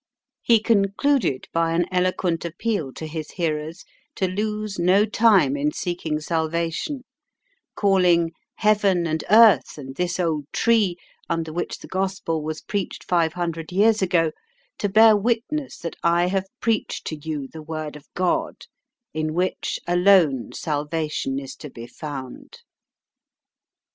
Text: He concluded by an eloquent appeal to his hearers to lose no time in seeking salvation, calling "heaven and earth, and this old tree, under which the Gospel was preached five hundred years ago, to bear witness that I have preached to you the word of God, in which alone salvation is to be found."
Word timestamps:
He 0.41 0.59
concluded 0.59 1.45
by 1.53 1.73
an 1.73 1.85
eloquent 1.91 2.43
appeal 2.43 2.91
to 2.93 3.05
his 3.05 3.29
hearers 3.29 3.85
to 4.15 4.27
lose 4.27 4.79
no 4.79 5.05
time 5.05 5.55
in 5.55 5.71
seeking 5.71 6.19
salvation, 6.19 7.03
calling 7.75 8.31
"heaven 8.55 9.05
and 9.05 9.23
earth, 9.29 9.77
and 9.77 9.93
this 9.95 10.19
old 10.19 10.45
tree, 10.51 10.97
under 11.29 11.53
which 11.53 11.77
the 11.77 11.87
Gospel 11.87 12.41
was 12.41 12.61
preached 12.61 13.03
five 13.03 13.33
hundred 13.33 13.71
years 13.71 14.01
ago, 14.01 14.31
to 14.79 14.89
bear 14.89 15.15
witness 15.15 15.77
that 15.77 15.95
I 16.01 16.29
have 16.29 16.47
preached 16.59 17.05
to 17.05 17.15
you 17.15 17.47
the 17.53 17.61
word 17.61 17.95
of 17.95 18.07
God, 18.15 18.55
in 19.13 19.35
which 19.35 19.79
alone 19.85 20.51
salvation 20.53 21.37
is 21.37 21.55
to 21.57 21.69
be 21.69 21.85
found." 21.85 22.61